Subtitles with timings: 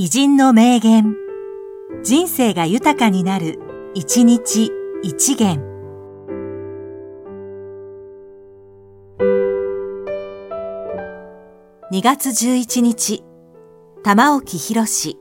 [0.00, 1.16] 偉人の名言。
[2.04, 3.58] 人生が豊かになる、
[3.94, 4.70] 一日
[5.02, 5.60] 一元。
[11.90, 13.24] 2月11日、
[14.04, 15.18] 玉置博士、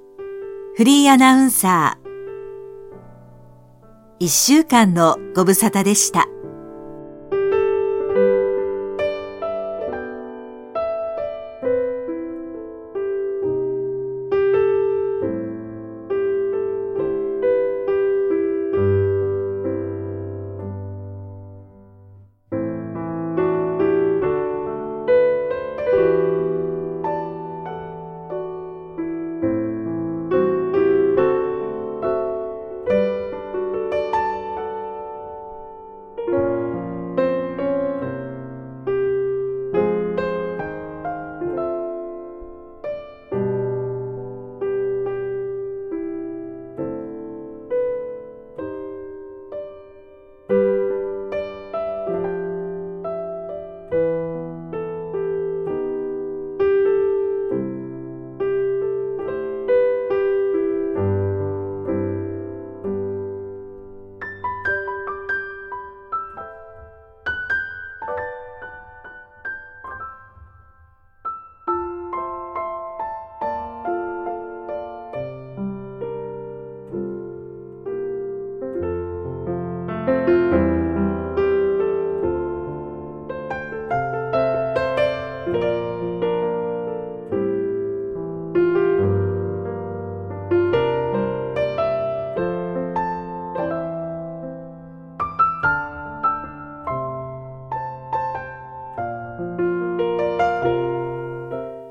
[0.76, 2.08] フリーアナウンサー。
[4.20, 6.28] 一週間のご無沙汰でした。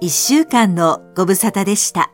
[0.07, 2.12] 一週間のご無沙汰でした。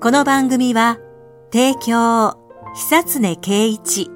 [0.00, 0.96] この番組は、
[1.52, 2.38] 提供、
[2.74, 4.10] 久常圭一、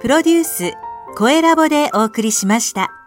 [0.00, 0.72] プロデュース、
[1.16, 2.97] 声ラボでお送りしました。